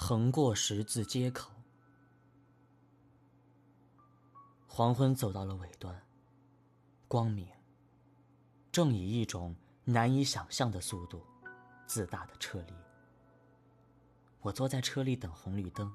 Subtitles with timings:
[0.00, 1.50] 横过十字街口，
[4.68, 6.00] 黄昏走到了尾端，
[7.08, 7.48] 光明
[8.70, 11.26] 正以一种难以想象的速度
[11.84, 12.72] 自大的撤离。
[14.40, 15.92] 我坐在车里等红绿灯，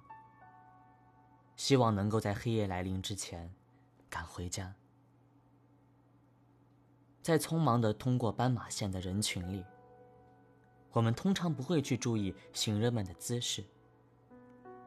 [1.56, 3.52] 希望能够在黑夜来临之前
[4.10, 4.76] 赶回家。
[7.22, 9.64] 在匆忙的通过斑马线的人群里，
[10.92, 13.64] 我们通常不会去注意行人们的姿势，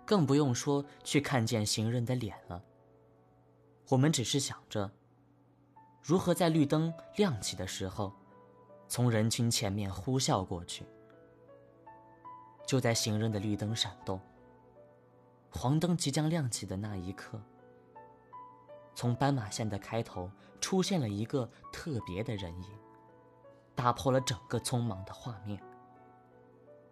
[0.07, 2.63] 更不用说去看见行人的脸了。
[3.89, 4.91] 我们只是想着
[6.03, 8.13] 如何在绿灯亮起的时候，
[8.89, 10.87] 从人群前面呼啸过去。
[12.67, 14.21] 就在行人的绿灯闪动、
[15.51, 17.41] 黄灯即将亮起的那一刻。
[18.95, 22.71] 从斑马线的开头出现了一个特别的人影，
[23.75, 25.63] 打破了整个匆忙的画面。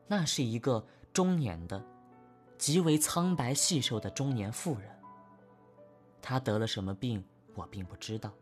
[0.07, 1.85] 那是一个中年的、
[2.65, 4.89] 极为苍白细瘦的中年妇人。
[6.23, 7.23] 她得了什么病，
[7.55, 8.33] 我并不知道。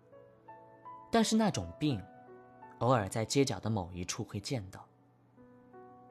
[1.11, 2.01] 但是那种病，
[2.78, 4.89] 偶尔在街角的某一处会见到，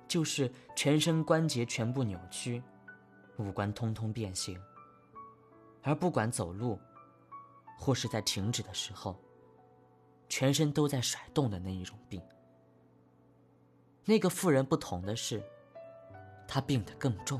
[0.10, 2.62] 就是全身关节全部扭曲，
[3.38, 4.62] 五官通通变形，
[5.82, 6.78] 而不管走路。
[7.78, 9.18] 或是在停止的时候，
[10.28, 12.22] 全身都在甩动的那一种病。
[14.04, 15.42] 那个妇人不同的是，
[16.46, 17.40] 她病得更重，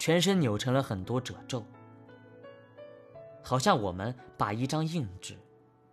[0.00, 1.62] 全身扭成了很多褶皱，
[3.42, 5.36] 好像我们把一张硬纸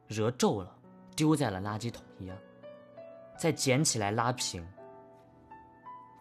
[0.07, 0.73] 揉皱了
[1.13, 2.37] 丢在了垃圾桶一样，
[3.37, 4.65] 再捡起来拉平。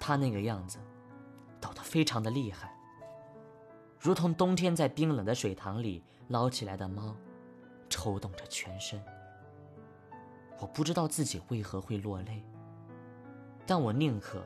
[0.01, 0.81] 他那个样子，
[1.61, 2.77] 抖得非常的厉害。
[4.01, 7.17] 如同冬天在冰冷的水塘里捞起来的猫，
[7.89, 9.01] 抽动着全身。
[10.59, 12.43] 我不知道自己为何会落泪，
[13.65, 14.45] 但我宁可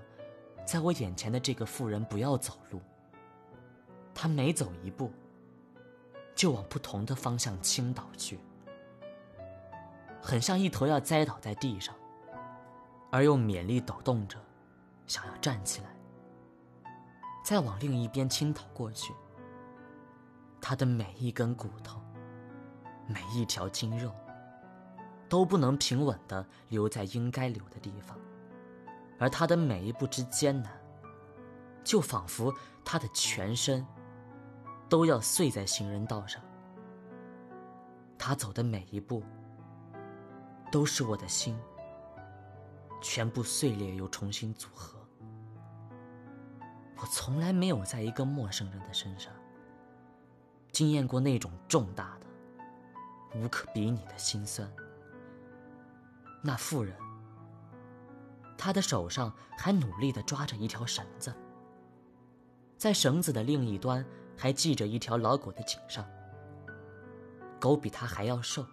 [0.67, 2.79] 在我眼前的这个妇人不要走路。
[4.23, 5.11] 他每走一步，
[6.35, 8.39] 就往不同的方向倾倒去，
[10.21, 11.95] 很像一头要栽倒在地上，
[13.11, 14.37] 而又勉力抖动着，
[15.07, 15.89] 想要站起来，
[17.43, 19.15] 再往另一边倾倒过去。
[20.61, 21.99] 他的每一根骨头，
[23.07, 24.13] 每一条筋肉，
[25.31, 28.19] 都不能平稳的留在应该留的地方，
[29.19, 30.79] 而他的每一步之艰难，
[31.83, 32.55] 就仿佛
[32.85, 33.83] 他的全身
[34.91, 36.43] 都要碎在行人道上。
[38.19, 39.23] 他走的每一步，
[40.71, 41.59] 都是我的心
[43.01, 44.99] 全部碎裂又重新组合。
[46.97, 49.33] 我从来没有在一个陌生人的身上。
[50.73, 54.71] 经验过那种重大的、无可比拟的心酸。
[56.43, 56.95] 那妇人，
[58.57, 61.35] 她的手上还努力地抓着一条绳子，
[62.77, 64.05] 在绳子的另一端
[64.41, 66.03] 还系着一条老狗的颈上。
[67.61, 68.65] 狗比它还要瘦，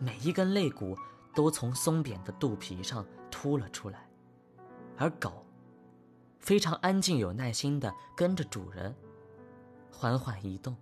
[0.00, 0.98] 每一根肋骨
[1.32, 4.08] 都从松扁的肚皮上凸了出来，
[4.96, 5.46] 而狗
[6.40, 8.92] 非常安静、有耐心地跟着主人。
[9.92, 10.76] 缓缓移动，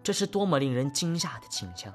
[0.00, 1.92] 这是多么令人惊吓的景象！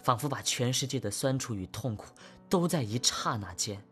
[0.00, 2.06] 仿佛把全世界的酸楚与痛苦
[2.48, 3.84] 都在一刹那间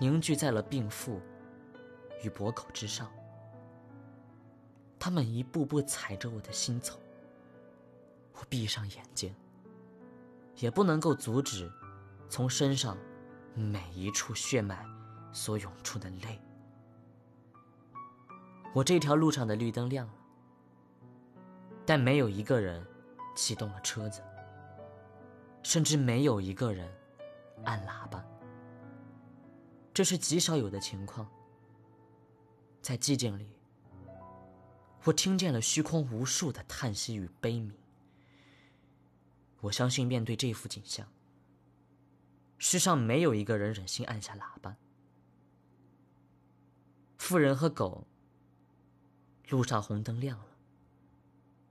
[0.00, 1.20] 凝聚在了病妇
[2.24, 3.10] 与脖口之上。
[5.06, 6.98] 他们一步步踩着我的心走，
[8.32, 9.32] 我闭上眼睛，
[10.56, 11.70] 也不能够阻止
[12.28, 12.98] 从身上
[13.54, 14.84] 每一处血脉
[15.32, 16.40] 所涌出的泪。
[18.74, 20.14] 我这条路上的绿灯亮了，
[21.86, 22.84] 但没有一个人
[23.36, 24.20] 启动了车子，
[25.62, 26.92] 甚至没有一个人
[27.62, 28.24] 按喇叭。
[29.94, 31.28] 这是极少有的情况。
[32.82, 33.55] 在寂静里，
[35.06, 37.72] 我听见了虚空无数的叹息与悲鸣。
[39.60, 41.06] 我相信，面对这幅景象，
[42.58, 44.76] 世上没有一个人忍心按下喇叭。
[47.18, 48.06] 妇人和狗。
[49.48, 50.46] 路上红灯亮了，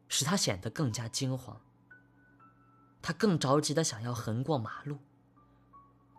[0.08, 1.60] 使他显得更加惊慌。
[3.02, 4.98] 他更着急的想要横过马路，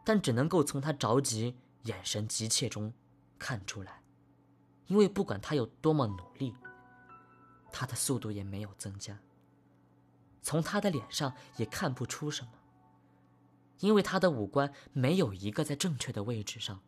[0.05, 2.93] 但只能够从他着急、眼神急切中
[3.39, 4.03] 看出来，
[4.87, 6.55] 因为不管他有多么努力，
[7.71, 9.19] 他的速度也没有增加。
[10.43, 12.53] 从他的脸上也看不出什么，
[13.81, 16.81] 因为他的五官没有一个在正确的位置上。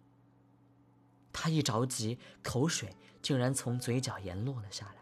[1.32, 4.94] 他一着急，口水竟然从嘴角沿落了下来。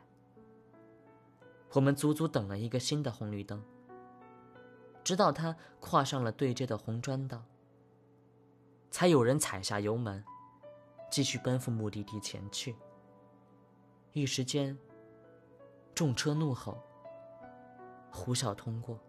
[1.72, 3.62] 我们足足等了一个新的红绿灯，
[5.04, 7.44] 直到他跨上了对接的红砖道，
[8.90, 10.24] 才有人踩下油门，
[11.10, 12.74] 继续奔赴目的地前去。
[14.12, 14.76] 一时间，
[15.96, 16.78] 重车怒吼，
[18.12, 19.00] 呼啸通过。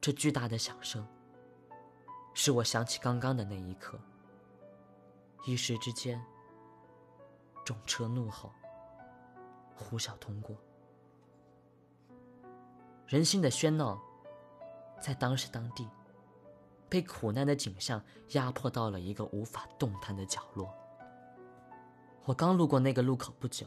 [0.00, 1.06] 这巨大的响声，
[2.32, 4.00] 使我想起刚刚的那一刻。
[5.44, 6.24] 一时之间，
[7.62, 8.50] 重车怒吼，
[9.76, 10.56] 呼啸通过。
[13.06, 14.00] 人心的喧闹，
[14.98, 15.86] 在当时当地，
[16.88, 20.74] 被苦难的景象压迫到了一个无法动弹的角落。
[22.24, 23.66] 我刚路过那个路口不久，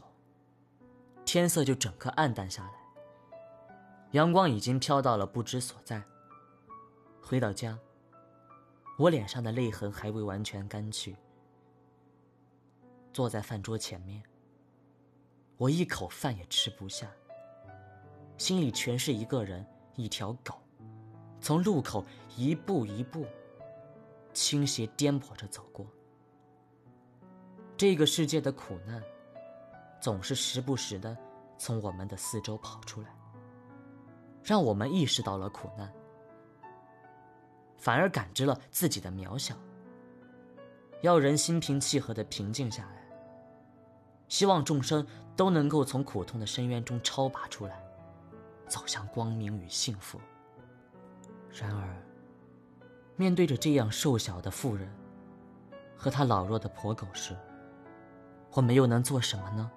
[1.34, 2.70] 天色就整个暗淡下来，
[4.12, 6.00] 阳光已经飘到了不知所在。
[7.20, 7.76] 回到家，
[8.96, 11.16] 我脸上的泪痕还未完全干去。
[13.12, 14.22] 坐在饭桌前面，
[15.56, 17.10] 我一口饭也吃不下，
[18.38, 19.66] 心里全是一个人，
[19.96, 20.54] 一条狗，
[21.40, 22.04] 从路口
[22.36, 23.26] 一步一步
[24.32, 25.84] 倾斜颠簸着走过。
[27.76, 29.02] 这个世界的苦难，
[30.00, 31.16] 总是时不时的
[31.56, 33.08] 从我们的四周跑出来，
[34.42, 35.92] 让我们意识到了苦难，
[37.76, 39.54] 反而感知了自己的渺小。
[41.00, 43.06] 要人心平气和的平静下来，
[44.28, 45.06] 希望众生
[45.36, 47.82] 都能够从苦痛的深渊中超拔出来，
[48.66, 50.18] 走向光明与幸福。
[51.52, 52.02] 然而，
[53.16, 54.90] 面对着这样瘦小的妇人
[55.96, 57.36] 和她老弱的婆狗时，
[58.52, 59.70] 我们又能做什么呢？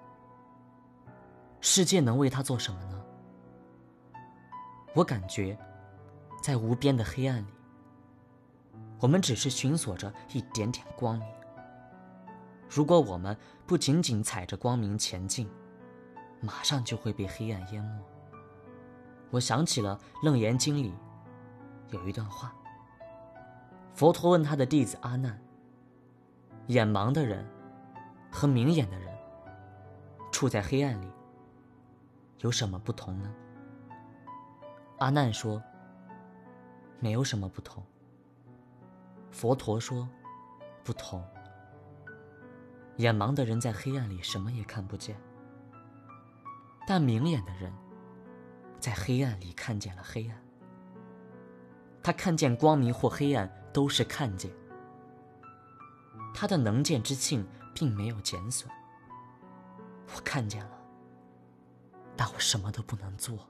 [1.60, 3.04] 世界能为他做什么呢？
[4.94, 5.58] 我感觉，
[6.42, 7.52] 在无边的黑暗里，
[9.00, 11.28] 我们只是寻索着一点点光明。
[12.68, 15.48] 如果我们不仅仅踩着光明前进，
[16.40, 18.02] 马上就会被黑暗淹没。
[19.30, 20.94] 我想起了《楞严经》里
[21.90, 22.54] 有一段话：
[23.94, 25.40] 佛陀问他的弟子阿难，
[26.66, 27.46] 眼盲的人。
[28.30, 29.08] 和明眼的人
[30.30, 31.10] 处在黑暗里
[32.38, 33.34] 有什么不同呢？
[34.98, 35.62] 阿难说
[37.00, 37.84] ：“没有什么不同。”
[39.30, 40.08] 佛陀说
[40.84, 41.24] ：“不同。”
[42.98, 45.16] 眼盲的人在黑暗里什么也看不见，
[46.86, 47.72] 但明眼的人
[48.80, 50.36] 在黑暗里看见了黑暗。
[52.02, 54.50] 他看见光明或黑暗都是看见，
[56.34, 57.46] 他的能见之性。
[57.78, 58.68] 并没有减损。
[60.12, 60.77] 我看见了，
[62.18, 63.46] 但我什么都不能做。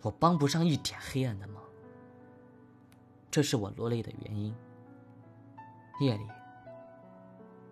[0.00, 1.62] 我帮不上一点黑暗的忙。
[3.30, 4.54] 这是我落泪的原因。
[6.00, 6.26] 夜里，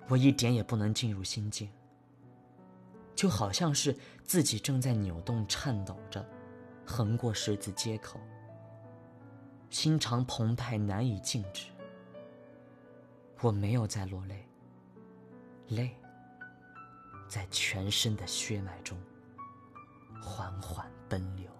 [0.08, 1.70] 我一点也不能进入心境，
[3.14, 6.22] 就好像是自己正在扭动、颤抖着，
[6.84, 8.20] 横过十字街口，
[9.70, 11.68] 心肠澎湃，难以静止。
[13.40, 14.46] 我没有在落泪。
[15.68, 15.96] 泪
[17.26, 18.96] 在全身的血脉中
[20.20, 21.55] 缓缓奔流。